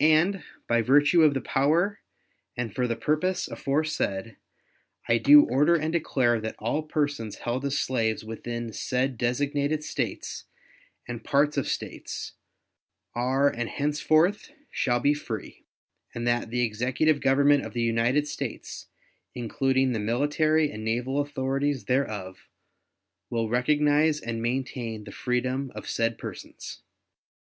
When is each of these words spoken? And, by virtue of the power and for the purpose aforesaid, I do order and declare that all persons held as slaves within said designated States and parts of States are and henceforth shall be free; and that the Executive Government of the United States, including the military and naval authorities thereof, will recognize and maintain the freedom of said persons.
And, 0.00 0.42
by 0.66 0.80
virtue 0.80 1.20
of 1.22 1.34
the 1.34 1.42
power 1.42 2.00
and 2.56 2.74
for 2.74 2.86
the 2.88 2.96
purpose 2.96 3.46
aforesaid, 3.48 4.36
I 5.06 5.18
do 5.18 5.44
order 5.44 5.74
and 5.74 5.92
declare 5.92 6.40
that 6.40 6.56
all 6.58 6.82
persons 6.84 7.36
held 7.40 7.66
as 7.66 7.78
slaves 7.78 8.24
within 8.24 8.72
said 8.72 9.18
designated 9.18 9.84
States 9.84 10.46
and 11.06 11.22
parts 11.22 11.58
of 11.58 11.68
States 11.68 12.32
are 13.14 13.50
and 13.50 13.68
henceforth 13.68 14.52
shall 14.70 15.00
be 15.00 15.12
free; 15.12 15.66
and 16.14 16.26
that 16.26 16.48
the 16.48 16.62
Executive 16.62 17.20
Government 17.20 17.62
of 17.66 17.74
the 17.74 17.82
United 17.82 18.26
States, 18.26 18.86
including 19.34 19.92
the 19.92 20.00
military 20.00 20.70
and 20.70 20.82
naval 20.82 21.20
authorities 21.20 21.84
thereof, 21.84 22.48
will 23.28 23.50
recognize 23.50 24.18
and 24.18 24.40
maintain 24.40 25.04
the 25.04 25.12
freedom 25.12 25.70
of 25.74 25.86
said 25.86 26.16
persons. 26.16 26.80